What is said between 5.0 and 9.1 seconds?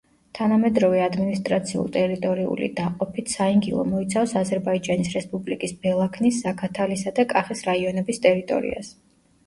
რესპუბლიკის ბელაქნის, ზაქათალისა და კახის რაიონების ტერიტორიას.